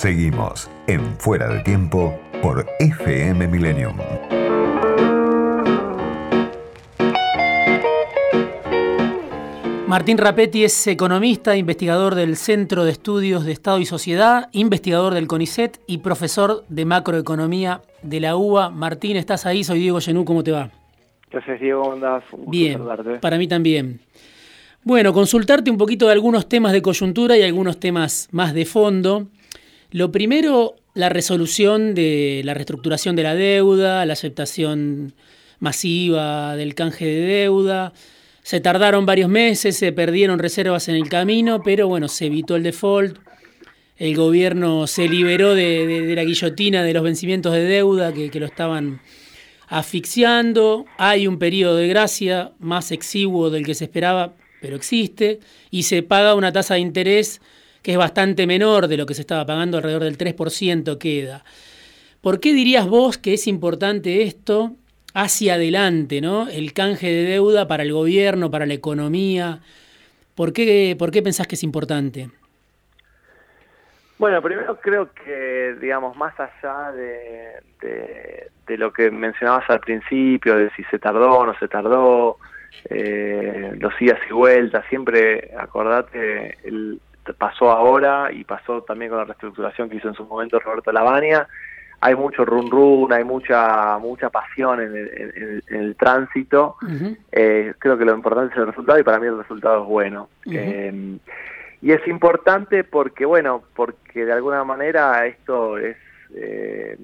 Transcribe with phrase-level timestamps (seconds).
[0.00, 3.98] Seguimos en Fuera de Tiempo por FM Millennium.
[9.86, 15.26] Martín Rapetti es economista, investigador del Centro de Estudios de Estado y Sociedad, investigador del
[15.26, 18.70] CONICET y profesor de macroeconomía de la UBA.
[18.70, 19.64] Martín, ¿estás ahí?
[19.64, 20.70] Soy Diego Genú, ¿cómo te va?
[21.30, 22.24] Gracias, Diego, ¿cómo andás?
[22.46, 22.80] Bien,
[23.20, 24.00] para mí también.
[24.82, 29.26] Bueno, consultarte un poquito de algunos temas de coyuntura y algunos temas más de fondo.
[29.92, 35.14] Lo primero, la resolución de la reestructuración de la deuda, la aceptación
[35.58, 37.92] masiva del canje de deuda.
[38.42, 42.62] Se tardaron varios meses, se perdieron reservas en el camino, pero bueno, se evitó el
[42.62, 43.18] default.
[43.96, 48.46] El gobierno se liberó de, la guillotina de los vencimientos de deuda que, que lo
[48.46, 49.00] estaban
[49.68, 50.86] asfixiando.
[50.98, 55.40] Hay un periodo de gracia más exiguo del que se esperaba, pero existe.
[55.70, 57.40] Y se paga una tasa de interés
[57.82, 61.44] que es bastante menor de lo que se estaba pagando, alrededor del 3% queda.
[62.20, 64.72] ¿Por qué dirías vos que es importante esto
[65.14, 66.48] hacia adelante, ¿no?
[66.48, 69.60] El canje de deuda para el gobierno, para la economía.
[70.34, 72.30] ¿Por qué, por qué pensás que es importante?
[74.18, 80.70] Bueno, primero creo que, digamos, más allá de, de, lo que mencionabas al principio, de
[80.72, 82.36] si se tardó o no se tardó,
[82.90, 87.00] eh, los idas y vueltas, siempre acordate el,
[87.38, 91.48] pasó ahora y pasó también con la reestructuración que hizo en su momento Roberto Lavagna.
[92.02, 96.76] Hay mucho run run, hay mucha mucha pasión en el, tránsito.
[97.30, 100.30] Eh, creo que lo importante es el resultado y para mí el resultado es bueno.
[100.50, 101.18] Eh,
[101.82, 105.96] y es importante porque, bueno, porque de alguna manera esto es...
[106.34, 106.96] Eh,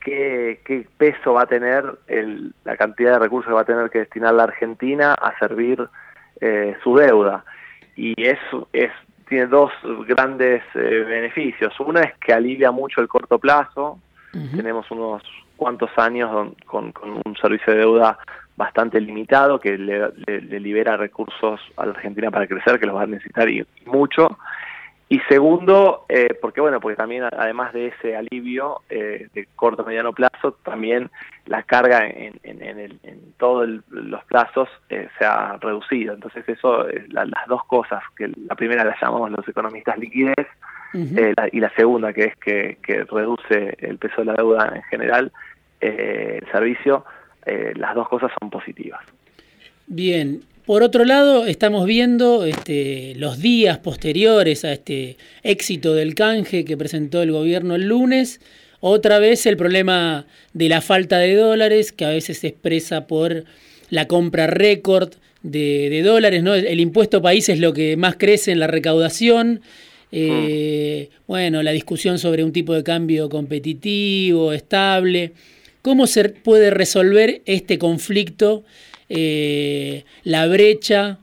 [0.00, 3.90] qué, qué, peso va a tener el, la cantidad de recursos que va a tener
[3.90, 5.88] que destinar la Argentina a servir
[6.84, 7.44] su deuda.
[7.96, 8.92] Y eso es
[9.28, 9.70] tiene dos
[10.06, 11.74] grandes eh, beneficios.
[11.80, 13.98] Uno es que alivia mucho el corto plazo.
[14.54, 15.22] Tenemos unos
[15.56, 16.92] cuantos años con,
[17.24, 18.18] un servicio de deuda
[18.54, 20.10] bastante limitado que le,
[20.60, 24.38] libera recursos a la Argentina para crecer, que los va a necesitar y mucho.
[25.08, 30.12] Y segundo, eh, porque bueno, porque también además de ese alivio eh, de corto mediano
[30.12, 31.10] plazo, también
[31.46, 32.34] la carga en,
[33.38, 36.14] todos los plazos eh, se ha reducido.
[36.14, 40.46] Entonces eso, las dos cosas, que la primera la llamamos los economistas liquidez
[40.92, 45.30] y la segunda que es que, que, reduce el peso de la deuda en general,
[45.78, 47.04] el servicio,
[47.44, 49.04] las dos cosas son positivas.
[49.86, 56.64] Bien, por otro lado, estamos viendo este, los días posteriores a este éxito del canje
[56.64, 58.40] que presentó el gobierno el lunes,
[58.80, 63.44] otra vez el problema de la falta de dólares, que a veces se expresa por
[63.90, 66.54] la compra récord de, dólares, ¿no?
[66.54, 69.60] El, impuesto país es lo que más crece en la recaudación.
[70.10, 75.32] Eh, bueno, la discusión sobre un tipo de cambio competitivo, estable.
[75.82, 78.64] ¿Cómo se puede resolver este conflicto
[79.08, 81.18] eh, la brecha,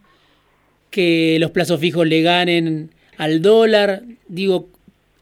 [0.89, 4.03] que los plazos fijos le ganen al dólar.
[4.27, 4.69] Digo,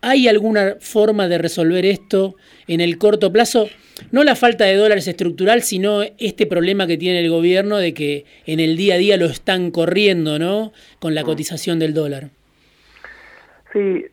[0.01, 2.35] ¿hay alguna forma de resolver esto
[2.67, 3.69] en el corto plazo?
[4.11, 8.25] No la falta de dólares estructural, sino este problema que tiene el gobierno de que
[8.45, 10.73] en el día a día lo están corriendo, ¿no?
[10.99, 11.25] Con la mm.
[11.25, 12.29] cotización del dólar.
[13.71, 14.05] Sí,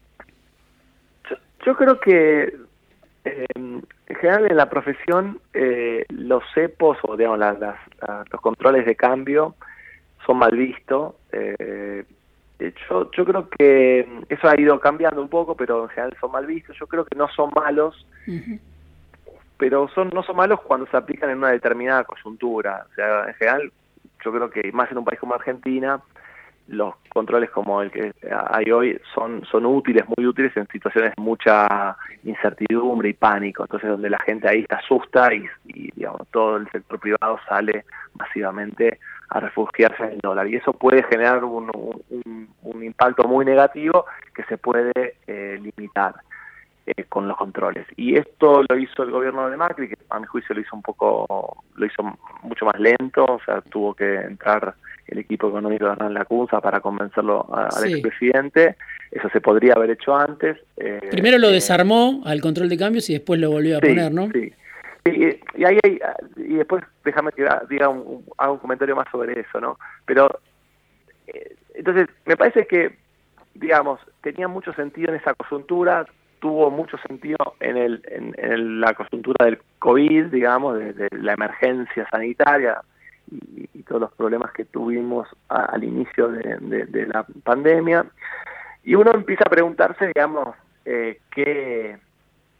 [1.65, 2.53] yo, creo que
[3.29, 3.83] eh, en
[4.21, 9.55] general en la profesión eh, los cepos o digamos los controles de cambio
[10.27, 11.15] son mal vistos.
[11.33, 12.05] Eh,
[12.89, 16.47] yo, yo creo que eso ha ido cambiando un poco, pero en general son mal
[16.47, 16.77] vistos.
[16.79, 18.07] Yo creo que no son malos,
[19.57, 22.87] pero son no son malos cuando se aplican en una determinada coyuntura.
[22.91, 23.73] O sea, en general
[24.25, 26.01] yo creo que más en un país como Argentina
[26.69, 28.13] los controles como el que
[28.51, 33.89] hay hoy son, son útiles, muy útiles en situaciones de mucha incertidumbre y pánico, entonces
[33.89, 35.49] donde la gente ahí se asusta y,
[35.95, 37.85] digamos, todo el sector privado sale
[38.15, 40.47] masivamente a refugiarse en el dólar.
[40.49, 41.71] Y eso puede generar un,
[42.63, 44.93] un, impacto muy negativo que se puede
[45.27, 46.15] eh, limitar
[46.97, 47.87] eh, con los controles.
[47.97, 50.81] Y esto lo hizo el gobierno de Macri, que a mi juicio lo hizo un
[50.81, 52.03] poco, lo hizo
[52.43, 54.75] mucho más lento, o sea, tuvo que entrar
[55.07, 58.77] el equipo económico de Hernán Lacunza para convencerlo al expresidente.
[59.11, 60.57] Eso se podría haber hecho antes.
[60.79, 64.11] Eh, Primero lo eh, desarmó al control de cambios y después lo volvió a poner,
[64.11, 64.31] ¿no?
[64.33, 64.51] Sí.
[65.05, 65.79] Y, ahí
[66.37, 69.79] y después déjame que diga un, haga un comentario más sobre eso, ¿no?
[70.07, 70.41] Pero
[71.27, 72.97] eh, entonces me parece que,
[73.55, 76.07] digamos, tenía mucho sentido en esa coyuntura,
[76.41, 78.03] tuvo mucho sentido en, el,
[78.37, 82.81] en, la coyuntura del COVID, digamos, de la emergencia sanitaria,
[83.31, 88.05] y, todos los problemas que tuvimos al inicio de, la pandemia.
[88.85, 90.55] Y uno empieza a preguntarse, digamos,
[90.85, 91.97] eh, qué,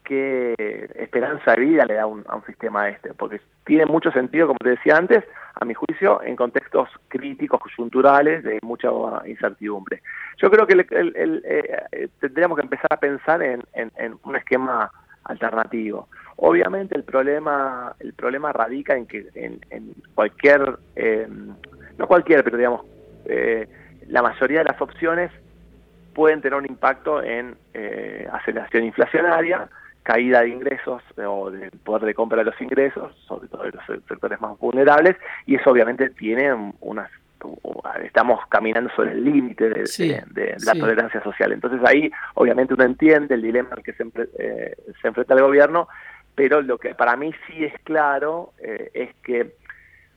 [0.09, 0.55] qué
[0.95, 4.57] esperanza de vida le da un, a un sistema este, porque tiene mucho sentido, como
[4.57, 5.23] te decía antes,
[5.53, 8.89] a mi juicio, en contextos críticos, coyunturales, de mucha
[9.27, 10.01] incertidumbre.
[10.37, 13.63] Yo creo que el, eh, tendríamos que empezar a pensar en,
[14.23, 14.91] un esquema
[15.25, 16.07] alternativo.
[16.37, 21.27] Obviamente el problema, el problema radica en que en, cualquier, eh,
[21.97, 22.85] no cualquier, pero digamos,
[23.25, 23.67] eh,
[24.07, 25.31] la mayoría de las opciones
[26.15, 27.55] pueden tener un impacto en
[28.31, 29.69] aceleración inflacionaria,
[30.09, 33.85] caída de ingresos o del poder de compra de los ingresos, sobre todo de los
[34.07, 35.15] sectores más vulnerables,
[35.45, 37.11] y eso obviamente tiene unas
[38.03, 41.53] estamos caminando sobre el límite de, la tolerancia social.
[41.53, 44.03] Entonces ahí obviamente uno entiende el dilema al que se,
[44.39, 45.87] eh, se, enfrenta el gobierno,
[46.35, 49.55] pero lo que para mí sí es claro eh, es que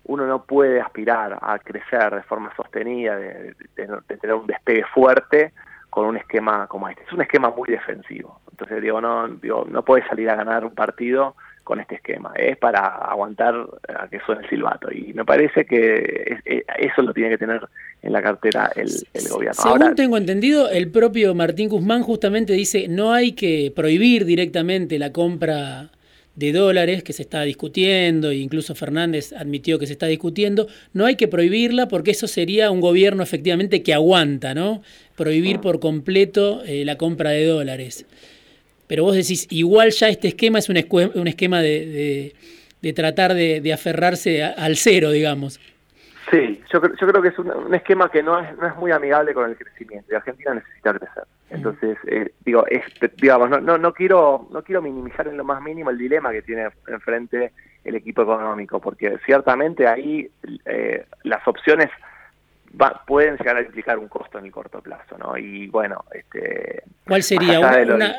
[0.05, 5.53] uno no puede aspirar a crecer de forma sostenida, de, tener un despegue fuerte
[5.91, 7.05] con un esquema como este.
[7.05, 8.42] Es un esquema muy defensivo.
[8.53, 11.35] Entonces, digo, no, digo, no puede salir a ganar un partido
[11.65, 12.33] con este esquema.
[12.37, 13.55] Es para aguantar
[13.89, 14.93] a que suene el silbato.
[14.93, 16.39] Y me parece que
[16.79, 17.61] eso lo tiene que tener
[18.03, 18.91] en la cartera el,
[19.31, 19.63] gobierno.
[19.63, 25.13] Según tengo entendido, el propio Martín Guzmán justamente dice no hay que prohibir directamente la
[25.13, 25.91] compra
[26.35, 31.05] de dólares que se está discutiendo, e incluso Fernández admitió que se está discutiendo, no
[31.05, 34.83] hay que prohibirla porque eso sería un gobierno efectivamente que aguanta, ¿no?
[35.15, 38.07] Prohibir por completo eh, la compra de dólares.
[38.93, 40.77] Pero vos decís, igual ya este esquema es un,
[41.15, 42.35] un esquema de,
[42.83, 45.59] de, tratar de, aferrarse al cero, digamos.
[46.31, 49.33] Sí, yo, yo creo que es un, esquema que no es, no es muy amigable
[49.33, 51.25] con el crecimiento y Argentina necesita crecer.
[51.49, 52.83] Entonces, eh, digo, es,
[53.17, 56.43] digamos, no, no, no, quiero, no quiero minimizar en lo más mínimo el dilema que
[56.43, 57.53] tiene enfrente
[57.85, 60.29] el equipo económico, porque ciertamente ahí
[60.67, 61.89] eh, las opciones
[63.07, 65.37] pueden llegar a implicar un costo en el corto plazo, ¿no?
[65.37, 66.83] Y bueno, este...
[67.07, 67.61] ¿Cuál sería?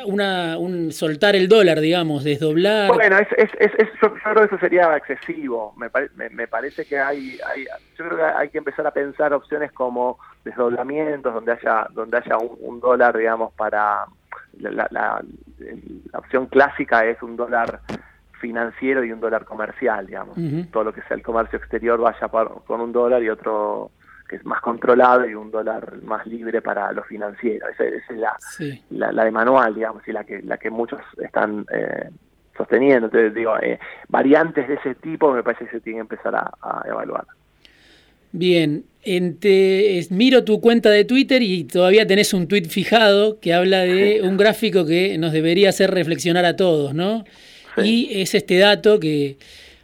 [0.06, 2.90] Una, un soltar el dólar, digamos, desdoblar...
[2.94, 5.74] Bueno, es, es, es, yo, creo que eso sería excesivo.
[5.78, 5.90] Me,
[6.30, 7.66] me, parece que hay, hay,
[7.98, 12.38] yo creo que hay que empezar a pensar opciones como desdoblamientos, donde haya, donde haya
[12.38, 14.06] un, dólar, digamos, para...
[14.60, 15.22] La, la,
[16.14, 17.80] opción clásica es un dólar
[18.40, 20.38] financiero y un dólar comercial, digamos.
[20.72, 23.90] Todo lo que sea el comercio exterior vaya con un dólar y otro
[24.34, 27.70] que es más controlado y un dólar más libre para los financieros.
[27.72, 28.04] Esa, es
[28.90, 32.10] la, la, de manual, digamos, y la que, la que muchos están eh,
[32.58, 33.06] sosteniendo.
[33.06, 33.78] Entonces, digo, eh,
[34.08, 37.26] variantes de ese tipo me parece que se tienen que empezar a, evaluar.
[38.32, 38.84] Bien,
[40.10, 44.38] miro tu cuenta de Twitter y todavía tenés un tweet fijado que habla de un
[44.38, 47.24] gráfico que nos debería hacer reflexionar a todos, ¿no?
[47.78, 49.38] Y es este dato que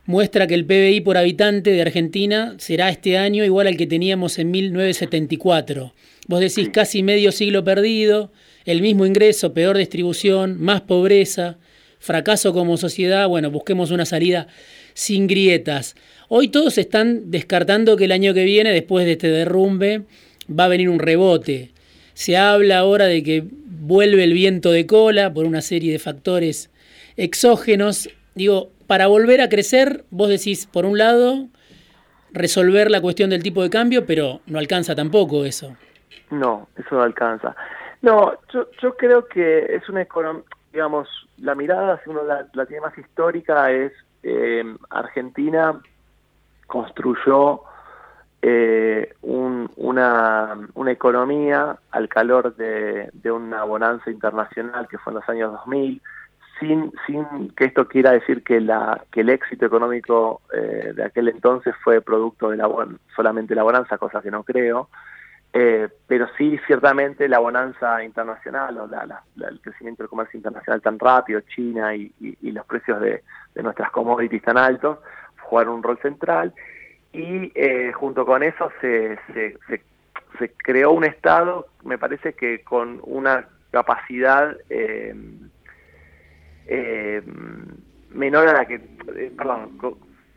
[0.09, 4.39] muestra que el PBI por habitante de Argentina será este año igual al que teníamos
[4.39, 5.93] en 1974.
[6.27, 8.31] Vos decís casi medio siglo perdido,
[8.65, 11.59] el mismo ingreso, peor distribución, más pobreza,
[11.99, 14.47] fracaso como sociedad, bueno, busquemos una salida
[14.95, 15.95] sin grietas.
[16.27, 20.05] Hoy todos están descartando que el año que viene, después de este derrumbe,
[20.49, 21.69] va a venir un rebote.
[22.15, 26.71] Se habla ahora de que vuelve el viento de cola por una serie de factores
[27.15, 28.09] exógenos.
[28.39, 31.49] Digo, para volver a crecer, vos decís, por un lado,
[32.31, 35.75] resolver la cuestión del tipo de cambio, pero no alcanza tampoco eso.
[36.31, 37.53] No, eso no alcanza.
[38.01, 42.79] No, yo, yo creo que es una economía, digamos, la mirada, si uno la, tiene
[42.79, 43.91] más histórica, es
[44.23, 45.77] eh, Argentina
[46.65, 47.63] construyó
[48.41, 55.27] eh, una, una, economía al calor de, de, una bonanza internacional que fue en los
[55.27, 56.01] años 2000,
[56.59, 56.91] sin,
[57.55, 62.01] que esto quiera decir que, la, que el éxito económico eh, de aquel entonces fue
[62.01, 62.69] producto de la
[63.15, 64.89] solamente la bonanza, cosa que no creo,
[65.51, 70.99] eh, pero sí ciertamente la bonanza internacional o la, el crecimiento del comercio internacional tan
[70.99, 72.11] rápido, China y,
[72.51, 73.23] los precios de,
[73.55, 74.99] nuestras commodities tan altos,
[75.41, 76.53] jugaron un rol central.
[77.11, 79.57] Y eh, junto con eso se, se,
[80.37, 84.55] se, creó un Estado, me parece que con una capacidad...
[84.69, 85.15] Eh,
[86.71, 87.23] eh,
[88.11, 89.79] menor a la que, eh, perdón,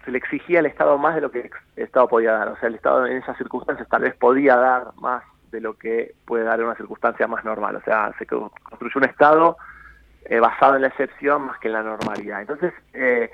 [0.04, 1.40] se le exigía al Estado más de lo que
[1.76, 2.48] el Estado podía dar.
[2.48, 6.14] O sea, el Estado en esas circunstancias tal vez podía dar más de lo que
[6.24, 7.76] puede dar en una circunstancia más normal.
[7.76, 9.56] O sea, se construyó un Estado
[10.24, 12.40] eh, basado en la excepción más que en la normalidad.
[12.40, 13.30] Entonces, eh,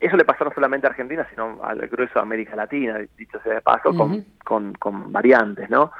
[0.00, 3.54] eso le pasó no solamente a Argentina, sino al grueso de América Latina, dicho sea
[3.54, 5.92] de paso, con, con, con variantes, ¿no?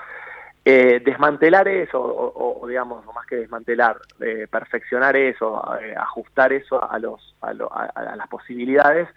[0.66, 6.98] Eh, desmantelar eso, o, digamos, más que desmantelar, eh, perfeccionar eso, eh, ajustar eso a,
[6.98, 9.08] los, a, las posibilidades,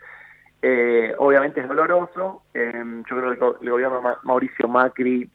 [1.17, 2.43] obviamente es doloroso.
[2.53, 5.29] yo creo que el gobierno Mauricio Macri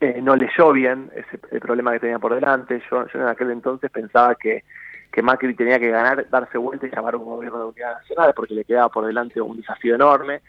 [0.00, 2.82] eh, no leyó bien ese, el problema que tenía por delante.
[2.90, 4.64] Yo, yo en aquel entonces pensaba que,
[5.10, 8.34] que Macri tenía que ganar, darse vuelta y llamar a un gobierno de unidad nacional
[8.36, 10.42] porque le quedaba por delante un desafío enorme.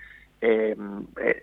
[0.48, 0.76] Eh,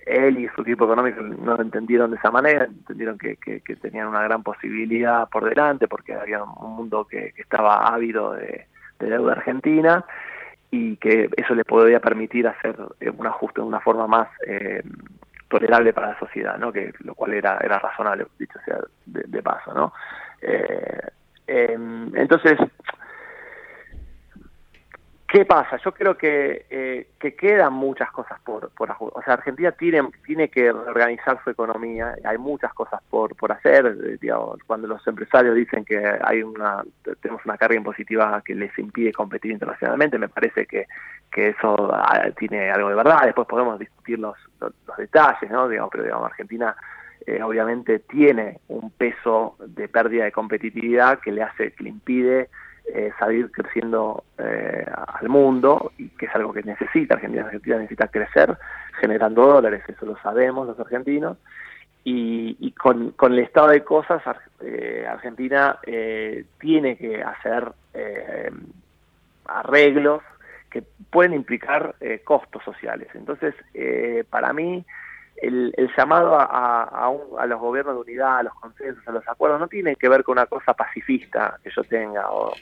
[0.07, 3.37] él y su equipo económico no lo entendieron de esa manera, entendieron que,
[3.81, 8.67] tenían una gran posibilidad por delante porque había un mundo que, estaba ávido de,
[9.01, 10.05] deuda argentina
[10.71, 12.77] y que eso le podía permitir hacer
[13.19, 14.85] un ajuste de una forma más eh,
[15.49, 16.73] tolerable para la sociedad, ¿no?
[16.73, 19.75] que lo cual era, era razonable, dicho sea de, paso.
[19.75, 19.93] ¿no?
[20.41, 21.01] Eh,
[21.49, 22.57] em, entonces,
[25.33, 25.79] ¿Qué pasa?
[25.83, 30.51] Yo creo que, eh, que quedan muchas cosas por, por O sea, Argentina tiene, tiene
[30.51, 32.17] que reorganizar su economía.
[32.23, 33.97] Hay muchas cosas por, por hacer.
[34.05, 34.31] Eh,
[34.67, 36.85] cuando los empresarios dicen que hay una
[37.23, 40.87] tenemos una carga impositiva que les impide competir internacionalmente, me parece que,
[41.31, 43.23] que eso ah, tiene algo de verdad.
[43.25, 45.67] Después podemos discutir los, los, detalles, ¿no?
[45.67, 46.77] Digamos, pero digamos, Argentina
[47.27, 52.51] eh, obviamente tiene un peso de pérdida de competitividad que le hace, que le impide
[52.85, 54.85] eh, salir creciendo eh,
[55.21, 58.59] al mundo y que es algo que necesita, Argentina, Argentina necesita crecer
[59.01, 61.39] generando dólares, eso lo sabemos los argentinos,
[62.05, 64.21] y, con, el estado de cosas
[64.61, 65.79] eh, Argentina
[66.59, 67.71] tiene que hacer
[69.47, 70.21] arreglos
[70.69, 73.07] que pueden implicar costos sociales.
[73.15, 73.55] Entonces,
[74.31, 74.85] para mí,
[75.43, 79.67] el, llamado a, a, los gobiernos de unidad, a los consensos, a los acuerdos, no
[79.67, 82.55] tiene que ver con una cosa pacifista que yo tenga, o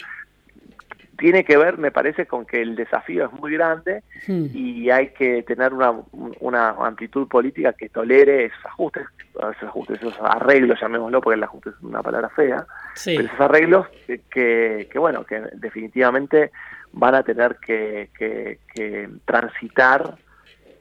[1.19, 4.47] tiene que ver, me parece, con que el desafío es muy grande hmm.
[4.55, 5.93] y hay que tener una,
[6.41, 11.71] una amplitud política que tolere esos ajustes, esos ajustes, esos arreglos, llamémoslo, porque el ajuste
[11.71, 12.65] es una palabra fea,
[13.05, 16.51] pero esos arreglos que, que, bueno, que definitivamente
[16.93, 20.17] van a tener que, que transitar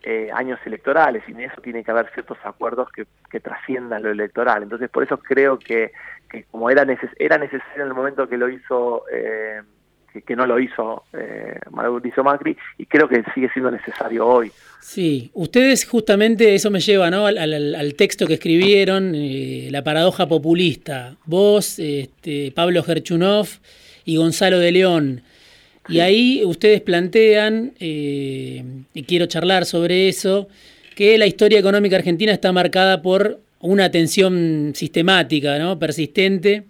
[0.03, 3.05] eh, años electorales y en eso tiene que haber ciertos acuerdos que,
[3.39, 4.63] trasciendan lo electoral.
[4.63, 5.91] Entonces, por eso creo que,
[6.51, 6.85] como era,
[7.17, 9.61] era necesario en el momento que lo hizo, eh,
[10.25, 11.59] que, no lo hizo eh,
[12.23, 14.51] Macri, y creo que sigue siendo necesario hoy.
[14.79, 17.27] Sí, ustedes justamente eso me lleva ¿no?
[17.27, 21.15] al, al, texto que escribieron, eh, La paradoja populista.
[21.25, 23.47] Vos, este, Pablo Gerchunov
[24.05, 25.23] y Gonzalo de León.
[25.89, 30.47] Y ahí ustedes plantean, eh, y quiero charlar sobre eso,
[30.95, 35.79] que la historia económica argentina está marcada por una tensión sistemática, ¿no?
[35.79, 36.63] persistente,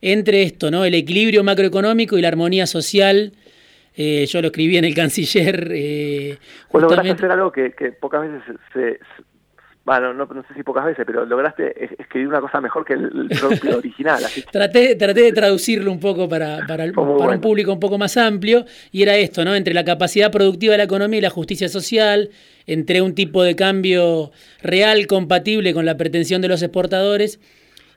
[0.00, 0.84] entre esto, ¿no?
[0.84, 3.32] el equilibrio macroeconómico y la armonía social.
[3.96, 5.70] Eh, yo lo escribí en el canciller.
[5.74, 6.38] Eh,
[6.72, 9.00] bueno, hacer algo que, pocas veces se,
[9.84, 13.78] bueno, no, sé si pocas veces, pero lograste escribir una cosa mejor que el, propio
[13.78, 14.22] original.
[14.52, 19.02] traté, traté de traducirlo un poco para, para, un público un poco más amplio, y
[19.02, 19.54] era esto, ¿no?
[19.54, 22.30] Entre la capacidad productiva de la economía y la justicia social,
[22.66, 24.30] entre un tipo de cambio
[24.62, 27.40] real compatible con la pretensión de los exportadores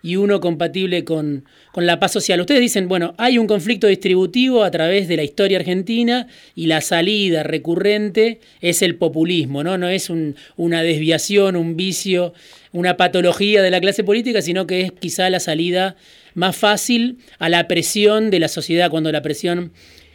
[0.04, 1.46] y uno compatible con,
[1.76, 2.40] la paz social.
[2.42, 6.82] Ustedes dicen, bueno, hay un conflicto distributivo a través de la historia argentina y la
[6.82, 9.78] salida recurrente es el populismo, ¿no?
[9.78, 10.12] No es
[10.58, 12.34] una desviación, un vicio,
[12.74, 15.96] una patología de la clase política, sino que es quizá la salida
[16.36, 19.72] más fácil a la presión de la sociedad, cuando la presión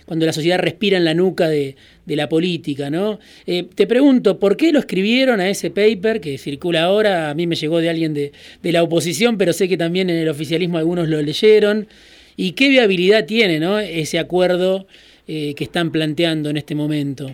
[0.09, 3.19] cuando la sociedad respira en la nuca de, la política, ¿no?
[3.47, 7.29] Eh, te pregunto, ¿por qué lo escribieron a ese paper que circula ahora?
[7.29, 10.29] A mí me llegó de alguien de, la oposición, pero sé que también en el
[10.31, 11.87] oficialismo algunos lo leyeron.
[12.35, 13.79] ¿Y qué viabilidad tiene ¿no?
[13.79, 14.87] ese acuerdo
[15.27, 17.27] eh, que están planteando en este momento?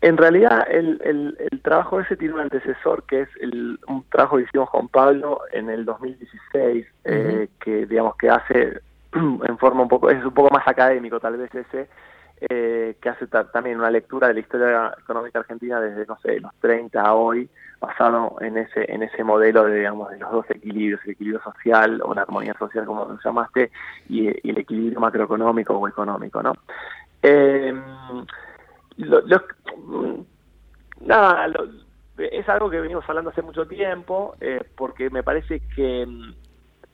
[0.00, 3.28] En realidad, el, el, trabajo ese tiene un antecesor que es
[3.88, 8.80] un trabajo que hicimos con Pablo en el 2016, eh, que digamos que hace
[9.48, 11.88] en forma un poco, es un poco más académico tal vez ese,
[12.38, 16.54] eh, que hace también una lectura de la historia económica argentina desde, no sé, los
[16.60, 17.48] 30 a hoy,
[17.80, 22.00] basado en ese en ese modelo de, digamos, de los dos equilibrios, el equilibrio social
[22.04, 23.70] o la armonía social, como lo llamaste,
[24.08, 26.52] y, el equilibrio macroeconómico o económico, ¿no?
[27.22, 27.74] Eh,
[31.00, 31.46] nada,
[32.18, 36.06] es algo que venimos hablando hace mucho tiempo, eh, porque me parece que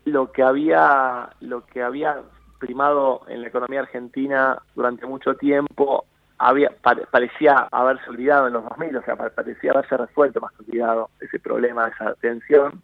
[0.05, 2.21] lo que había lo que había
[2.59, 6.05] primado en la economía argentina durante mucho tiempo
[6.39, 6.73] había
[7.11, 11.39] parecía haberse olvidado en los 2000, o sea, parecía haberse resuelto más que olvidado ese
[11.39, 12.83] problema, esa tensión.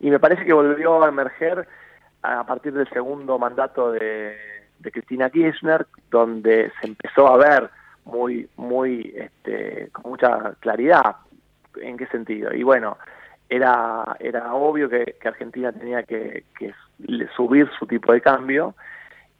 [0.00, 1.66] Y me parece que volvió a emerger
[2.22, 4.36] a partir del segundo mandato de,
[4.78, 7.70] de Cristina Kirchner, donde se empezó a ver
[8.04, 11.16] muy, muy, este, con mucha claridad
[11.80, 12.52] en qué sentido.
[12.54, 12.98] Y bueno,
[13.48, 16.44] era, era obvio que, Argentina tenía que,
[17.36, 18.74] subir su tipo de cambio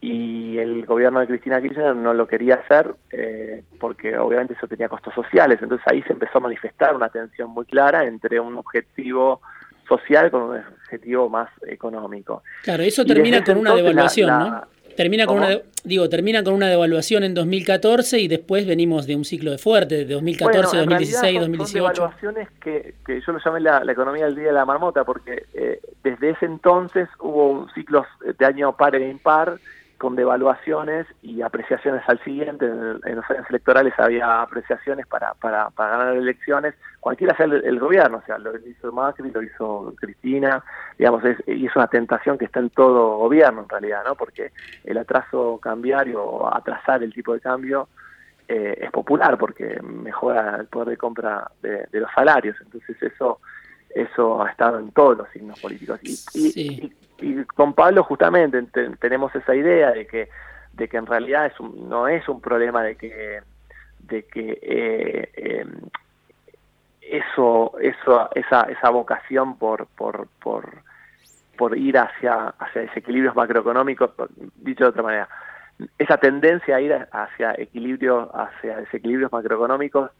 [0.01, 4.89] y el gobierno de Cristina Kirchner no lo quería hacer eh, porque obviamente eso tenía
[4.89, 5.59] costos sociales.
[5.61, 9.41] Entonces ahí se empezó a manifestar una tensión muy clara entre un objetivo
[9.89, 12.43] social con un objetivo más económico.
[12.63, 14.63] Claro, eso termina con una devaluación, ¿no?
[14.99, 15.51] Termina con una,
[15.85, 19.95] digo, termina con una devaluación en 2014 y después venimos de un ciclo de fuerte,
[19.95, 21.69] de 2014, 2016, 2018.
[21.69, 25.45] Son devaluaciones que, que yo lo llamé la, economía del día de la marmota, porque
[25.55, 29.61] eh, desde ese entonces hubo ciclos de año par e impar,
[29.99, 32.67] con devaluaciones y apreciaciones al siguiente.
[32.67, 38.19] En, los años electorales había apreciaciones para, para, para ganar elecciones, cualquiera sea el, gobierno,
[38.19, 40.63] o sea, lo hizo Macri, lo hizo Cristina,
[40.97, 44.15] digamos, es, y es una tentación que está en todo gobierno en realidad, ¿no?
[44.15, 44.53] Porque
[44.85, 47.89] el atraso cambiario o atrasar el tipo de cambio
[48.47, 53.41] eh, es popular porque mejora el poder de compra de, los salarios, entonces eso
[53.91, 55.99] eso ha estado en todos los signos políticos.
[56.03, 56.93] y, y
[57.55, 58.63] con Pablo justamente
[59.01, 60.29] tenemos esa idea de que
[60.73, 63.41] de que en realidad es no es un problema de que
[64.01, 65.69] de que eh, em,
[67.03, 70.83] eso eso esa esa vocación por por por
[71.57, 74.11] por ir hacia hacia desequilibrios macroeconómicos
[74.57, 75.29] dicho de otra manera
[75.99, 80.11] esa tendencia a ir hacia equilibrio hacia desequilibrios macroeconómicos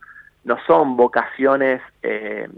[0.45, 2.49] no son vocaciones eh,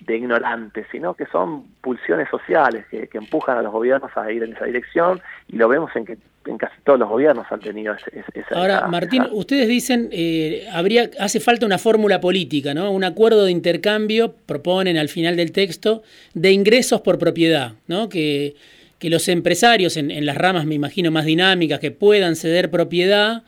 [0.00, 4.52] de ignorantes, sino que son pulsiones sociales que, empujan a los gobiernos a ir en
[4.52, 8.54] esa dirección y lo vemos en que en casi todos los gobiernos han tenido esa.
[8.54, 12.90] Ahora, Martín, ustedes dicen eh, habría hace falta una fórmula política, ¿no?
[12.90, 16.02] Un acuerdo de intercambio proponen al final del texto
[16.34, 18.10] de ingresos por propiedad, ¿no?
[18.10, 18.56] Que,
[18.98, 23.44] que los empresarios en, en las ramas, me imagino, más dinámicas que puedan ceder propiedad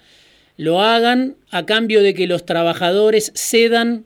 [0.56, 4.04] lo hagan a cambio de que los trabajadores cedan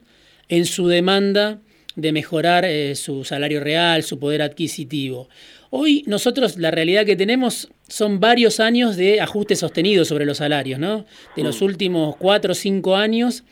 [0.49, 1.59] en su demanda
[2.01, 5.29] de mejorar eh, su salario real, su poder adquisitivo.
[5.69, 10.79] Hoy nosotros la realidad que tenemos son varios años de ajuste sostenido sobre los salarios,
[10.79, 11.05] ¿no?
[11.35, 11.65] De los mm.
[11.65, 13.43] últimos cuatro o cinco años,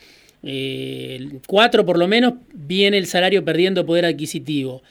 [0.43, 4.81] eh, cuatro por lo menos, viene el salario perdiendo poder adquisitivo.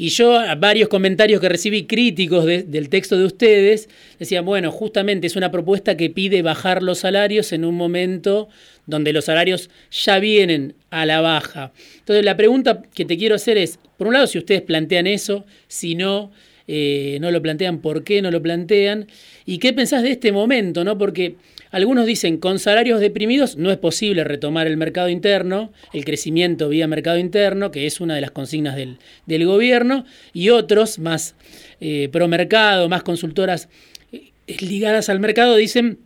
[0.00, 3.88] Y yo, a varios comentarios que recibí críticos del texto de ustedes,
[4.20, 8.48] decían, bueno, justamente es una propuesta que pide bajar los salarios en un momento
[8.86, 11.72] donde los salarios ya vienen a la baja.
[11.98, 15.44] Entonces, la pregunta que te quiero hacer es, por un lado, si ustedes plantean eso,
[15.66, 16.30] si no,
[16.68, 19.08] eh, no lo plantean, ¿por qué no lo plantean?
[19.46, 20.84] ¿Y qué pensás de este momento?
[20.84, 20.98] ¿no?
[20.98, 21.36] Porque
[21.70, 26.86] algunos dicen, con salarios deprimidos no es posible retomar el mercado interno, el crecimiento vía
[26.86, 30.04] mercado interno, que es una de las consignas del, gobierno,
[30.34, 31.34] y otros más
[31.80, 33.68] eh, pro mercado, más consultoras
[34.12, 35.98] eh, ligadas al mercado, dicen,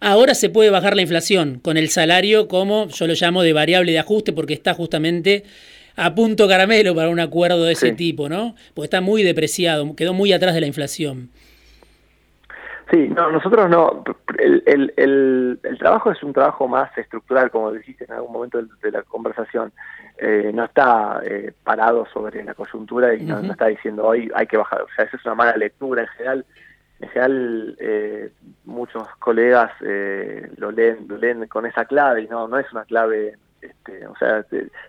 [0.00, 3.92] ahora se puede bajar la inflación con el salario como yo lo llamo de variable
[3.92, 5.44] de ajuste porque está justamente
[5.96, 8.54] a punto caramelo para un acuerdo de ese tipo, ¿no?
[8.74, 11.30] Porque está muy depreciado, quedó muy atrás de la inflación.
[12.90, 14.04] Sí, no, nosotros no.
[14.38, 18.90] El, el, el, trabajo es un trabajo más estructural, como dijiste en algún momento de,
[18.90, 19.72] la conversación.
[20.18, 24.58] Eh, no está eh, parado sobre la coyuntura y no, está diciendo hoy hay que
[24.58, 24.82] bajar.
[24.82, 26.02] O sea, esa es una mala lectura.
[26.02, 26.44] En general,
[27.00, 28.32] en general eh,
[28.64, 29.72] muchos colegas
[30.56, 34.16] lo, leen, lo leen con esa clave y no, no es una clave este, o
[34.16, 34.44] sea,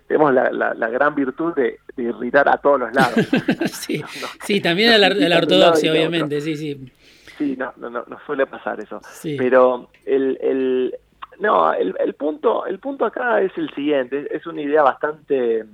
[0.06, 3.14] tenemos la, la, gran virtud de, irritar a todos los lados.
[3.72, 4.02] sí,
[4.42, 6.92] sí, también a la, ortodoxia, obviamente, sí, sí.
[7.38, 9.00] Sí, no, no, no, suele pasar eso.
[9.38, 10.94] Pero el, el,
[11.40, 15.64] no, el, el, punto, el punto acá es el siguiente, es una idea bastante,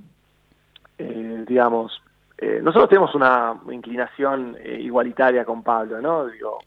[0.97, 2.01] eh, digamos,
[2.37, 6.27] eh, nosotros tenemos una inclinación eh, igualitaria con Pablo, ¿no?
[6.27, 6.59] Digo,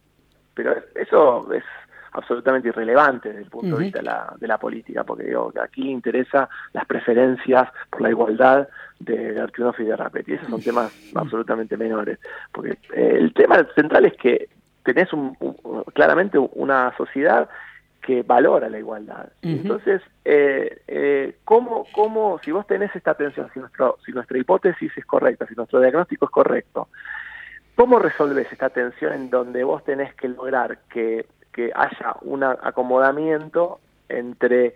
[0.55, 1.64] pero eso es
[2.16, 5.83] absolutamente irrelevante desde el punto de vista de la, de la política, porque digo, aquí
[5.83, 10.33] le interesa las preferencias por la igualdad de Arquinoff y de Rapetti.
[10.33, 12.18] Esos son temas absolutamente menores.
[12.52, 14.48] Porque el tema central es que
[14.83, 15.37] tenés un,
[15.92, 17.48] claramente una sociedad
[18.00, 19.29] que valora la igualdad.
[19.42, 24.92] Entonces, eh, eh, ¿cómo, ¿cómo, si vos tenés esta atención, si, nuestro, si nuestra hipótesis
[24.96, 26.88] es correcta, si nuestro diagnóstico es correcto,
[27.74, 33.80] ¿cómo resolves esta tensión en donde vos tenés que lograr que, que haya un acomodamiento
[34.08, 34.74] entre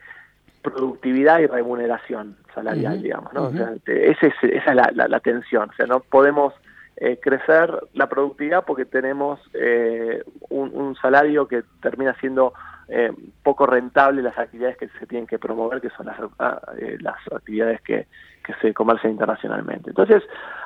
[0.62, 3.44] productividad y remuneración salarial, digamos, ¿no?
[3.44, 6.54] o sea, esa es, esa es la, la, la tensión, o sea, no podemos
[6.96, 12.52] eh, crecer la productividad porque tenemos eh, un, salario que termina siendo
[12.88, 13.10] eh,
[13.42, 16.60] poco rentable las actividades que se tienen que promover, que son las, ah,
[16.98, 18.06] las actividades que,
[18.44, 19.88] que, se comercian internacionalmente.
[19.90, 20.22] Entonces,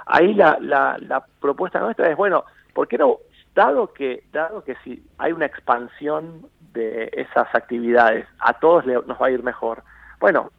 [0.06, 3.18] ahí la, la, propuesta nuestra es, bueno, ¿por qué no,
[3.54, 9.26] dado que, dado que si hay una expansión de esas actividades, a todos nos va
[9.26, 9.82] a ir mejor,
[10.20, 10.50] bueno,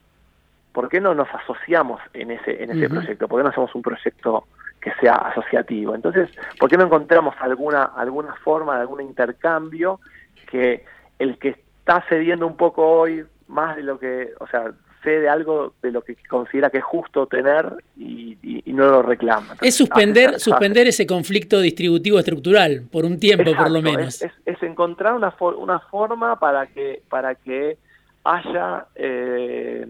[0.71, 3.27] ¿por qué no nos asociamos en ese, en ese proyecto?
[3.27, 4.45] ¿Por qué no hacemos un proyecto
[4.85, 5.95] que sea asociativo.
[5.95, 6.29] Entonces,
[6.59, 9.99] ¿por qué no encontramos alguna, alguna forma de algún intercambio
[10.47, 10.85] que
[11.17, 14.73] el que está cediendo un poco hoy, más de lo que, o sea,
[15.05, 17.65] cede algo de lo que considera que es justo tener
[17.97, 19.55] y, no lo reclama.
[19.61, 24.21] es suspender, suspender ese conflicto distributivo estructural, por un tiempo por lo menos.
[24.21, 27.77] Es, encontrar una, una forma para que, para que
[28.25, 29.85] haya, eh,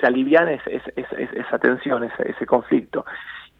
[0.00, 0.58] se aliviane
[0.96, 3.04] esa tensión, ese, conflicto.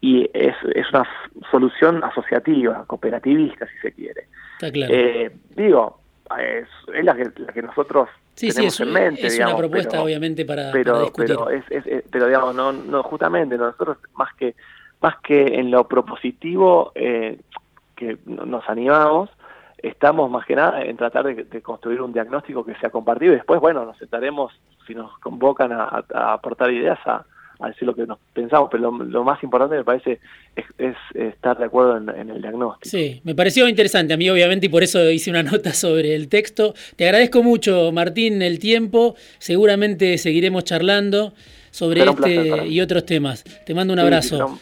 [0.01, 1.07] Y es, es una
[1.51, 4.23] solución asociativa, cooperativista, si se quiere.
[4.53, 4.91] Está claro.
[4.91, 5.99] Eh, digo,
[6.39, 6.67] es,
[7.03, 9.27] la, que, la que nosotros sí, tenemos sí, es, en mente.
[9.27, 11.35] Es una propuesta, obviamente, para, pero, discutir.
[11.37, 14.55] Pero, es, pero digamos, no, no, justamente nosotros, más que,
[15.01, 17.39] más que en lo propositivo, eh,
[17.95, 19.29] que nos animamos,
[19.77, 23.59] estamos más que nada en tratar de, construir un diagnóstico que sea compartido y después,
[23.59, 24.53] bueno, nos sentaremos,
[24.85, 27.25] si nos convocan a, aportar ideas, a,
[27.65, 30.19] decir lo que nos pensamos, pero lo, más importante me parece
[30.55, 32.89] es, estar de acuerdo en, el diagnóstico.
[32.89, 36.29] Sí, me pareció interesante a mí obviamente y por eso hice una nota sobre el
[36.29, 36.73] texto.
[36.95, 41.33] Te agradezco mucho, Martín, el tiempo, seguramente seguiremos charlando
[41.71, 43.43] sobre este y otros temas.
[43.43, 44.59] Te mando un abrazo.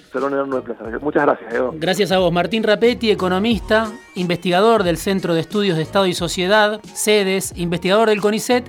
[1.02, 1.74] Muchas gracias, Edo.
[1.78, 2.32] Gracias a vos.
[2.32, 8.20] Martín Rapetti, economista, investigador del Centro de Estudios de Estado y Sociedad, SEDES, investigador del
[8.20, 8.66] CONICET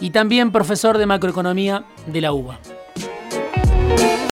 [0.00, 2.58] y también profesor de macroeconomía de la UBA.